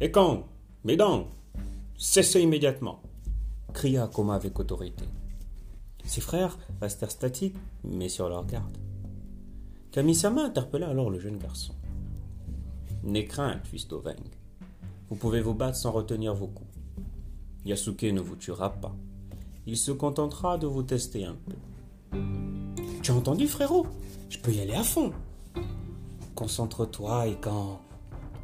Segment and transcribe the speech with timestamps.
[0.00, 0.46] Et quand?
[0.84, 1.24] Mesdames,
[1.96, 3.02] cessez immédiatement
[3.72, 5.04] cria Akoma avec autorité.
[6.04, 8.76] Ses frères restèrent statiques, mais sur leur garde.
[9.92, 11.74] Kamisama interpella alors le jeune garçon.
[13.02, 14.16] N'aie crainte, fils d'Oveng.
[15.08, 16.70] Vous pouvez vous battre sans retenir vos coups.
[17.64, 18.94] Yasuke ne vous tuera pas.
[19.66, 22.18] Il se contentera de vous tester un peu.
[23.02, 23.86] Tu as entendu, frérot?
[24.28, 25.12] Je peux y aller à fond.
[26.34, 27.80] Concentre-toi et quand.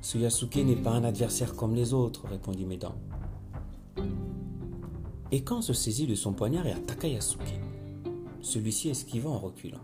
[0.06, 2.94] Ce Yasuke n'est pas un adversaire comme les autres, répondit Medan.
[5.32, 7.60] Et se saisit de son poignard et attaqua Yasuke.
[8.40, 9.80] Celui-ci esquiva en reculant.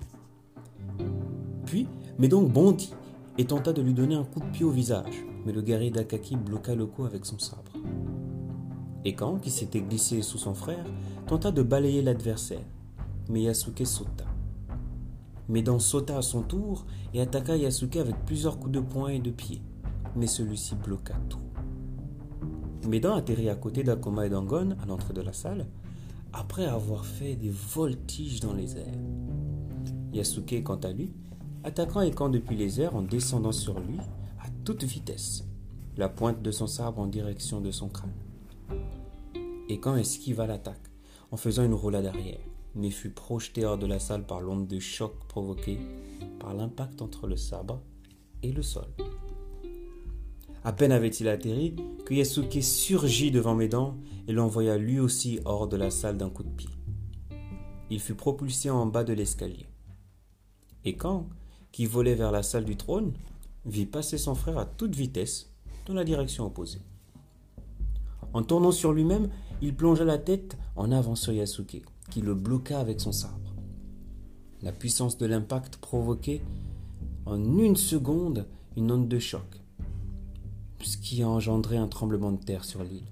[1.66, 1.88] Puis,
[2.20, 2.92] Medan bondit
[3.36, 6.36] et tenta de lui donner un coup de pied au visage, mais le guerrier d'Akaki
[6.36, 7.72] bloqua le coup avec son sabre.
[9.04, 10.86] Et qui s'était glissé sous son frère,
[11.26, 12.64] tenta de balayer l'adversaire,
[13.28, 14.26] mais Yasuke sauta.
[15.48, 19.32] Medan sauta à son tour et attaqua Yasuke avec plusieurs coups de poing et de
[19.32, 19.60] pied,
[20.16, 21.38] mais celui-ci bloqua tout.
[22.88, 25.66] Medan atterrit à côté d'Akoma et d'Angon à l'entrée de la salle,
[26.32, 28.98] après avoir fait des voltiges dans les airs.
[30.12, 31.12] Yasuke, quant à lui,
[31.64, 33.98] attaquant Ekan depuis les airs en descendant sur lui
[34.40, 35.44] à toute vitesse,
[35.96, 38.12] la pointe de son sabre en direction de son crâne.
[39.68, 40.90] Ekan esquiva l'attaque
[41.30, 42.40] en faisant une roulade arrière,
[42.74, 45.78] mais fut projeté hors de la salle par l'onde de choc provoquée
[46.40, 47.80] par l'impact entre le sabre
[48.42, 48.86] et le sol.
[50.64, 51.74] À peine avait-il atterri
[52.06, 53.96] que Yasuke surgit devant mes dents
[54.28, 56.70] et l'envoya lui aussi hors de la salle d'un coup de pied.
[57.90, 59.66] Il fut propulsé en bas de l'escalier.
[60.84, 61.28] Et quand,
[61.72, 63.12] qui volait vers la salle du trône,
[63.66, 65.52] vit passer son frère à toute vitesse
[65.86, 66.80] dans la direction opposée.
[68.32, 72.78] En tournant sur lui-même, il plongea la tête en avant sur Yasuke, qui le bloqua
[72.78, 73.54] avec son sabre.
[74.62, 76.40] La puissance de l'impact provoquait
[77.26, 79.61] en une seconde une onde de choc,
[80.84, 83.06] ce qui a engendré un tremblement de terre sur l'île.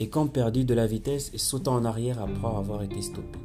[0.00, 3.38] Et quand perdit de la vitesse et sauta en arrière après avoir été stoppé.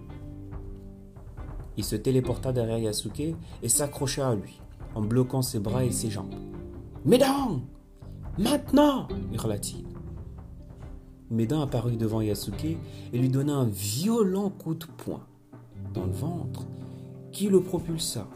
[1.77, 4.59] Il se téléporta derrière Yasuke et s'accrocha à lui,
[4.95, 6.33] en bloquant ses bras et ses jambes.
[7.05, 7.61] Mesdames
[8.37, 9.85] Maintenant hurla-t-il.
[11.29, 12.77] Médin apparut devant Yasuke
[13.13, 15.25] et lui donna un violent coup de poing
[15.93, 16.65] dans le ventre
[17.31, 18.27] qui le propulsa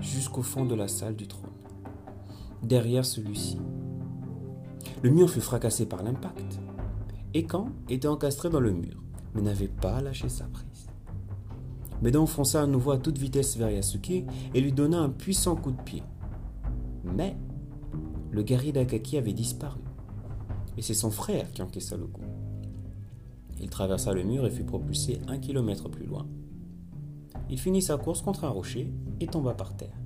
[0.00, 1.51] jusqu'au fond de la salle du trône,
[2.62, 3.58] derrière celui-ci.
[5.02, 6.60] Le mur fut fracassé par l'impact.
[7.48, 9.02] quand était encastré dans le mur,
[9.34, 10.88] mais n'avait pas lâché sa prise.
[12.02, 14.24] Médan fonça à nouveau à toute vitesse vers Yasuke
[14.54, 16.02] et lui donna un puissant coup de pied.
[17.04, 17.36] Mais
[18.30, 19.80] le guerrier d'Akaki avait disparu
[20.76, 22.22] et c'est son frère qui encaissa le coup.
[23.60, 26.26] Il traversa le mur et fut propulsé un kilomètre plus loin.
[27.50, 30.01] Il finit sa course contre un rocher et tomba par terre.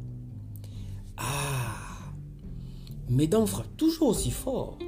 [3.08, 4.78] Mes dents frappent toujours aussi fort.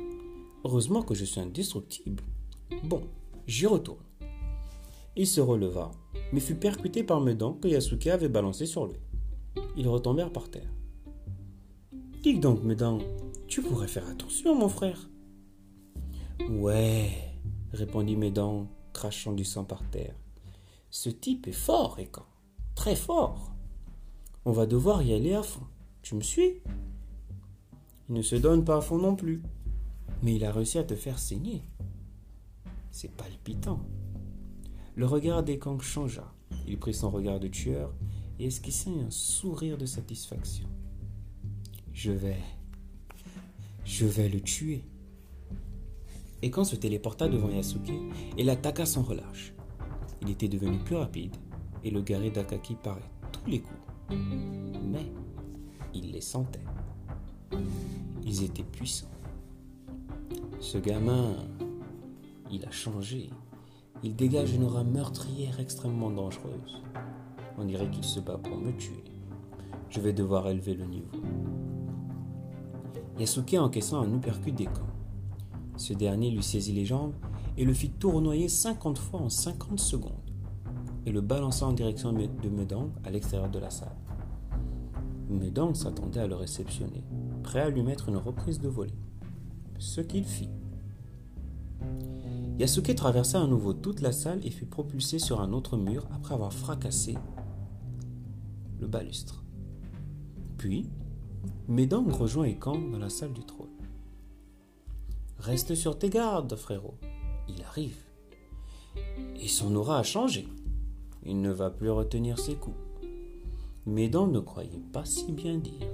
[0.65, 2.25] Heureusement que je suis indestructible.
[2.83, 3.03] Bon,
[3.47, 4.05] j'y retourne.
[5.15, 5.93] Il se releva,
[6.33, 8.99] mais fut percuté par mes dents que Yasuke avait balancé sur lui.
[9.77, 10.71] Ils retombèrent par terre.
[12.23, 12.99] Dis donc, mes dents,
[13.47, 15.09] tu pourrais faire attention, mon frère.
[16.51, 17.11] Ouais,
[17.73, 20.15] répondit Médan, crachant du sang par terre.
[20.91, 22.27] Ce type est fort, Ekan.
[22.75, 23.53] Très fort.
[24.45, 25.67] On va devoir y aller à fond.
[26.03, 26.63] Tu me suis?
[28.09, 29.43] Il ne se donne pas à fond non plus.
[30.23, 31.63] Mais il a réussi à te faire saigner.
[32.91, 33.81] C'est palpitant.
[34.95, 36.33] Le regard d'Ekan changea.
[36.67, 37.93] Il prit son regard de tueur
[38.39, 40.67] et esquissa un sourire de satisfaction.
[41.93, 42.39] Je vais.
[43.85, 44.85] Je vais le tuer.
[46.43, 47.93] Et quand se téléporta devant Yasuke
[48.37, 49.53] et l'attaqua sans relâche.
[50.23, 51.37] Il était devenu plus rapide
[51.85, 53.81] et le guerrier d'Akaki paraît tous les coups.
[54.11, 55.07] Mais
[55.95, 56.61] il les sentait.
[58.31, 59.09] Ils étaient puissants.
[60.61, 61.35] Ce gamin,
[62.51, 63.31] il a changé.
[64.03, 66.83] Il dégage une aura meurtrière extrêmement dangereuse.
[67.57, 69.03] On dirait qu'il se bat pour me tuer.
[69.89, 71.17] Je vais devoir élever le niveau.
[73.19, 74.95] Yasuke encaissant un uppercut des camps.
[75.79, 77.15] Ce dernier lui saisit les jambes
[77.57, 80.13] et le fit tournoyer 50 fois en 50 secondes
[81.07, 83.97] et le balança en direction de Medang à l'extérieur de la salle.
[85.31, 87.03] Medang s'attendait à le réceptionner,
[87.39, 88.95] prêt à lui mettre une reprise de volée.
[89.79, 90.51] Ce qu'il fit.
[92.59, 96.35] Yasuke traversa à nouveau toute la salle et fut propulsé sur un autre mur après
[96.35, 97.17] avoir fracassé
[98.81, 99.45] le balustre.
[100.57, 100.89] Puis,
[101.69, 103.69] Medang rejoint Ekan dans la salle du trône.
[105.39, 106.95] Reste sur tes gardes, frérot.
[107.49, 107.97] Il arrive.
[109.41, 110.49] Et son aura a changé.
[111.25, 112.77] Il ne va plus retenir ses coups.
[114.11, 115.89] Dents ne croyaient pas si bien dire.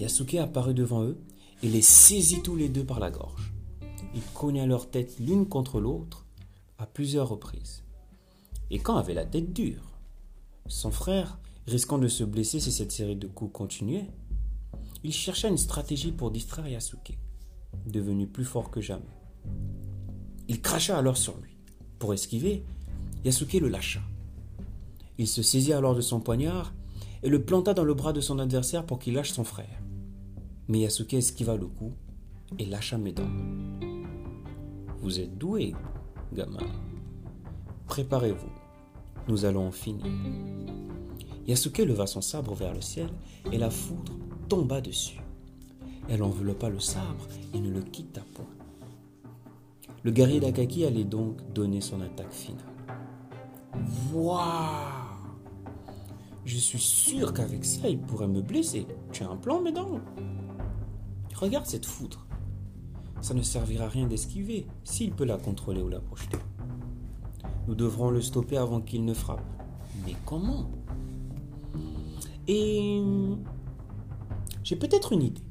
[0.00, 1.18] Yasuke apparut devant eux
[1.62, 3.52] et les saisit tous les deux par la gorge.
[4.14, 6.26] Il cogna leur tête l'une contre l'autre
[6.78, 7.84] à plusieurs reprises.
[8.70, 9.98] Et quand avait la tête dure,
[10.66, 14.08] son frère, risquant de se blesser si cette série de coups continuait,
[15.04, 17.18] il chercha une stratégie pour distraire Yasuke,
[17.86, 19.04] devenu plus fort que jamais.
[20.48, 21.58] Il cracha alors sur lui.
[21.98, 22.64] Pour esquiver,
[23.26, 24.00] Yasuke le lâcha.
[25.18, 26.72] Il se saisit alors de son poignard
[27.22, 29.78] et le planta dans le bras de son adversaire pour qu'il lâche son frère.
[30.70, 31.90] Mais Yasuke esquiva le coup?
[32.60, 33.28] Et lâcha mes dents.
[35.00, 35.74] Vous êtes doué,
[36.32, 36.64] gamin.
[37.88, 38.52] Préparez-vous,
[39.26, 40.06] nous allons en finir.
[41.48, 43.08] Yasuke leva son sabre vers le ciel
[43.50, 44.12] et la foudre
[44.48, 45.18] tomba dessus.
[46.08, 48.46] Elle enveloppa le sabre et ne le quitta point.
[50.04, 52.62] Le guerrier d'Akaki allait donc donner son attaque finale.
[54.14, 54.38] Waouh
[56.44, 58.86] Je suis sûr qu'avec ça, il pourrait me blesser.
[59.10, 60.00] Tu as un plan, mesdames
[61.40, 62.26] Regarde cette foudre.
[63.22, 66.38] Ça ne servira à rien d'esquiver s'il peut la contrôler ou la projeter.
[67.66, 69.42] Nous devrons le stopper avant qu'il ne frappe.
[70.04, 70.70] Mais comment?
[72.46, 73.02] Et
[74.62, 75.42] j'ai peut-être une idée.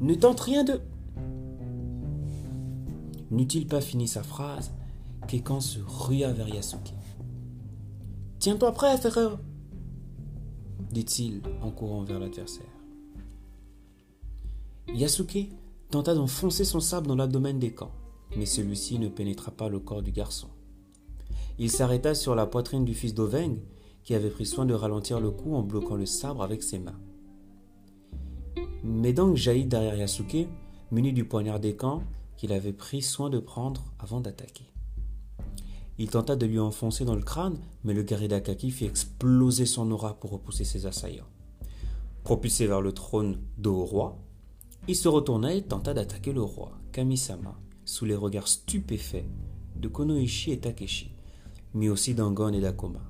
[0.00, 0.80] Ne tente rien de...
[3.30, 4.72] N'eut-il pas fini sa phrase,
[5.28, 6.92] Kekan se rua vers Yasuke?
[8.40, 9.38] Tiens-toi prêt, frère
[10.90, 12.71] dit-il en courant vers l'adversaire.
[14.94, 15.48] Yasuke
[15.90, 17.92] tenta d'enfoncer son sabre dans l'abdomen des camps,
[18.36, 20.48] mais celui-ci ne pénétra pas le corps du garçon.
[21.58, 23.56] Il s'arrêta sur la poitrine du fils d'Oveng,
[24.04, 26.98] qui avait pris soin de ralentir le coup en bloquant le sabre avec ses mains.
[28.84, 30.48] Medang jaillit derrière Yasuke,
[30.90, 32.02] muni du poignard des camps
[32.36, 34.72] qu'il avait pris soin de prendre avant d'attaquer.
[35.98, 39.90] Il tenta de lui enfoncer dans le crâne, mais le guerrier d'Akaki fit exploser son
[39.90, 41.28] aura pour repousser ses assaillants.
[42.24, 44.18] Propulsé vers le trône dos au roi,
[44.88, 49.26] il se retourna et tenta d'attaquer le roi, Kamisama, sous les regards stupéfaits
[49.76, 51.14] de Konoichi et Takeshi,
[51.74, 53.00] mais aussi d'Angon et d'Akoma.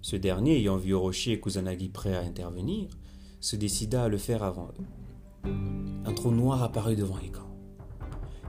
[0.00, 2.96] Ce dernier, ayant vu Orochi et Kusanagi prêts à intervenir,
[3.40, 5.50] se décida à le faire avant eux.
[6.04, 7.46] Un trou noir apparut devant Ekan,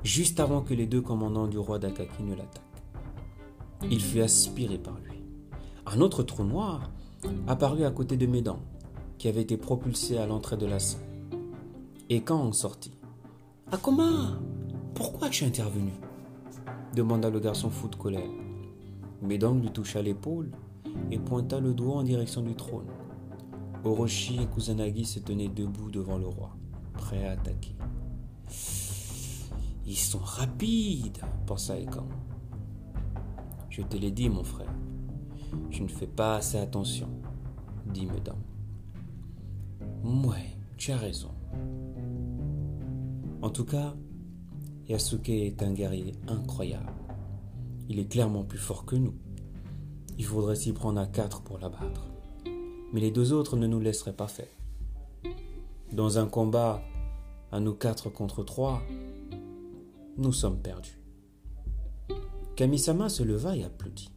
[0.04, 2.62] juste avant que les deux commandants du roi d'Akaki ne l'attaquent.
[3.90, 5.24] Il fut aspiré par lui.
[5.88, 6.92] Un autre trou noir
[7.48, 8.60] apparut à côté de Médan,
[9.18, 11.07] qui avait été propulsé à l'entrée de la salle.
[12.10, 12.98] Et quand on sortit
[13.72, 14.40] Akoma
[14.96, 15.92] Pourquoi tu es intervenu?
[16.96, 18.30] demanda le garçon fou de colère.
[19.22, 20.52] Médang lui toucha l'épaule
[21.12, 22.88] et pointa le doigt en direction du trône.
[23.84, 26.56] Orochi et Kusanagi se tenaient debout devant le roi,
[26.94, 27.76] prêts à attaquer.
[29.86, 32.08] Ils sont rapides, pensa Ekan.
[33.70, 34.74] Je te l'ai dit, mon frère.
[35.70, 37.10] Je ne fais pas assez attention,
[37.86, 38.40] dit Médang.
[40.04, 41.32] Ouais, tu as raison.
[43.42, 43.96] En tout cas,
[44.88, 46.94] Yasuke est un guerrier incroyable.
[47.90, 49.16] Il est clairement plus fort que nous.
[50.18, 52.08] Il faudrait s'y prendre à quatre pour l'abattre.
[52.94, 54.48] Mais les deux autres ne nous laisseraient pas faire.
[55.92, 56.82] Dans un combat
[57.52, 58.82] à nous quatre contre trois,
[60.18, 61.00] nous sommes perdus.
[62.56, 64.10] Kamisama se leva et applaudit.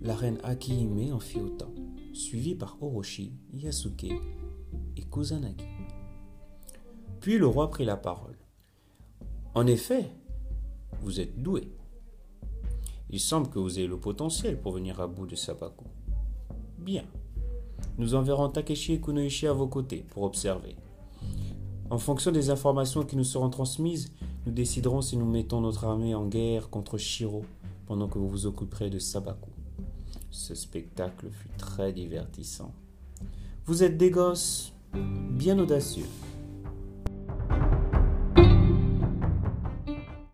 [0.00, 1.72] La reine Akihime en fit autant,
[2.12, 4.12] suivie par Orochi, Yasuke
[4.96, 5.73] et Kusanagi.
[7.24, 8.36] Puis le roi prit la parole.
[9.54, 10.10] En effet,
[11.00, 11.72] vous êtes doué.
[13.08, 15.86] Il semble que vous ayez le potentiel pour venir à bout de Sabaku.
[16.76, 17.04] Bien.
[17.96, 20.76] Nous enverrons Takeshi et Kunoichi à vos côtés pour observer.
[21.88, 24.12] En fonction des informations qui nous seront transmises,
[24.44, 27.46] nous déciderons si nous mettons notre armée en guerre contre Shiro
[27.86, 29.48] pendant que vous vous occuperez de Sabaku.
[30.30, 32.74] Ce spectacle fut très divertissant.
[33.64, 36.04] Vous êtes des gosses bien audacieux.